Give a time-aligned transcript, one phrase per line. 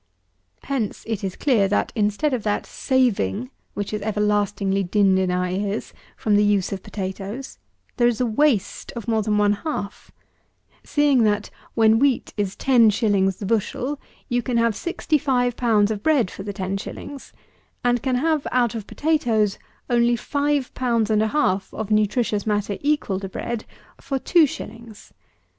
[0.63, 5.47] Hence it is clear, that, instead of that saving, which is everlastingly dinned in our
[5.47, 7.59] ears, from the use of potatoes,
[7.97, 10.09] there is a waste of more than one half;
[10.83, 15.55] seeing that, when wheat is ten shillings (English) the bushel, you can have sixty five
[15.55, 17.31] pounds of bread for the ten shillings;
[17.83, 22.75] and can have out of potatoes only five pounds and a half of nutritious matter
[22.81, 23.65] equal to bread
[23.99, 25.13] for two shillings!
[25.13, 25.13] (English.)